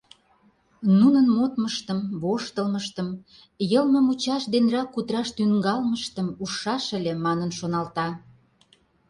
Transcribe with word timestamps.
Нунын 0.99 1.27
модмыштым, 1.35 1.99
воштылмыштым, 2.21 3.07
йылме 3.71 3.99
мучаш 4.05 4.43
денрак 4.53 4.87
кутыраш 4.93 5.29
тӱҥалмыштым 5.35 6.27
ужшаш 6.43 6.85
ыле 6.97 7.13
манын 7.25 7.51
шоналта. 7.57 8.07